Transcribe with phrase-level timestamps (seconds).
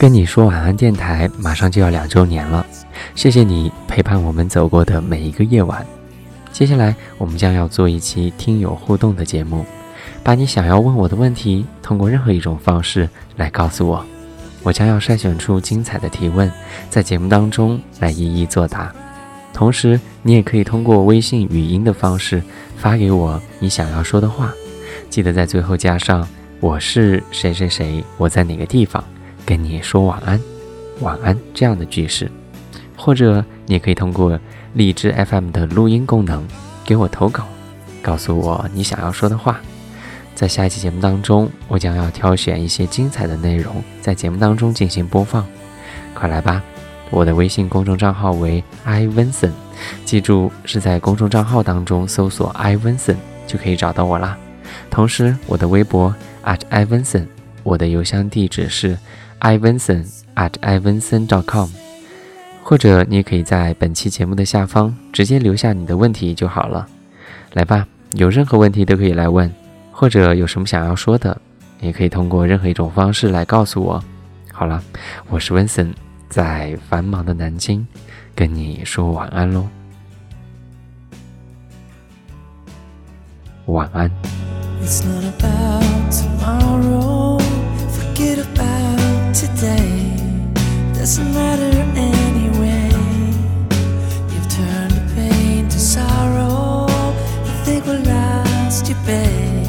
[0.00, 2.64] 跟你说晚安电台马上就要两周年了，
[3.14, 5.84] 谢谢你陪伴我们走过的每一个夜晚。
[6.50, 9.62] 接下来我们将要做一期听友互动的节目，
[10.22, 14.02] 把你想要问我的问题通过任何一种方式来告诉我，
[14.62, 16.50] 我将要筛选出精彩的提问，
[16.88, 18.90] 在节目当中来一一作答。
[19.52, 22.42] 同时，你也可以通过微信语音的方式
[22.78, 24.50] 发给我你想要说的话，
[25.10, 26.26] 记得在最后加上
[26.58, 29.04] “我是谁谁谁，我在哪个地方”。
[29.50, 30.40] 跟你说晚安，
[31.00, 32.30] 晚安这样的句式，
[32.96, 34.38] 或者你可以通过
[34.74, 36.46] 荔枝 FM 的录音功能
[36.84, 37.48] 给我投稿，
[38.00, 39.60] 告诉我你想要说的话。
[40.36, 45.44] 在下一期节目当中，我将要挑选一些精彩的内容，在节目当中进行播放。
[46.14, 46.62] 快来吧！
[47.10, 49.50] 我的微信公众账号为 iVinson，
[50.04, 53.16] 记住是在公众账号当中搜索 iVinson
[53.48, 54.38] 就可以找到我啦。
[54.88, 57.26] 同时，我的微博 at iVinson，
[57.64, 58.96] 我的邮箱地址是。
[59.40, 61.68] Ivinson at ivinson.com，
[62.62, 66.86] 或者你也可以在本期节目的下方直接留下你的问题就好了。
[67.54, 69.52] 来吧，有任何问题都可以来问，
[69.90, 71.40] 或者有什么想要说的，
[71.80, 74.02] 也可以通过任何一种方式来告诉我。
[74.52, 74.82] 好了，
[75.28, 75.94] 我是 Vincent，
[76.28, 77.86] 在繁忙的南京
[78.34, 79.66] 跟你说晚安喽，
[83.66, 84.10] 晚安。
[90.92, 92.90] Doesn't matter anyway.
[94.32, 96.86] You've turned the pain to sorrow.
[96.88, 99.59] I think we lost you, babe,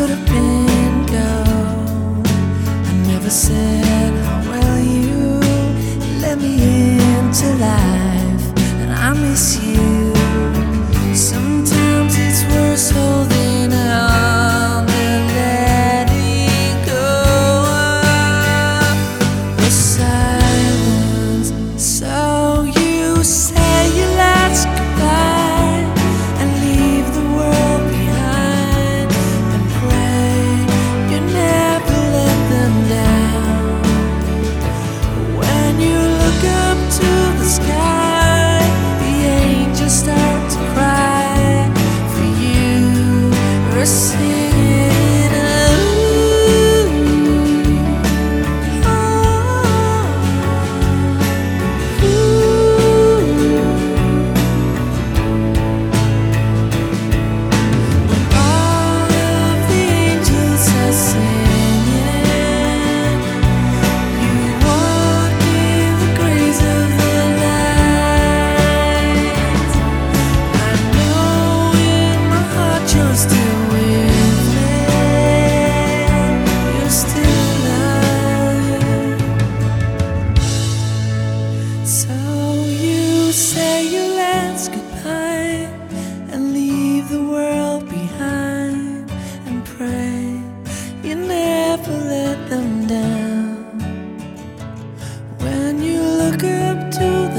[0.00, 2.22] We should have been go.
[2.88, 5.40] I never said how well you
[6.22, 9.89] let me into life, and I miss you.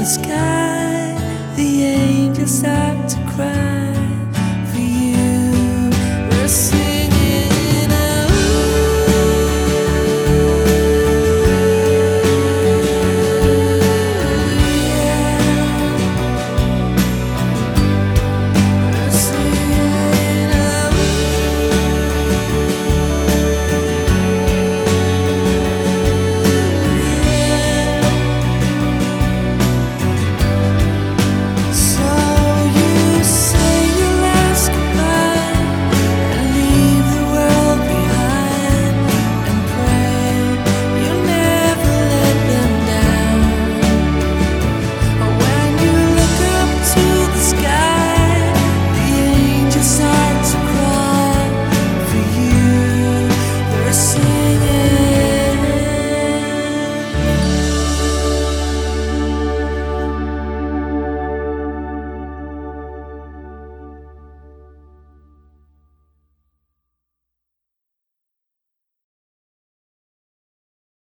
[0.02, 1.14] the sky,
[1.54, 3.71] the angels start to cry.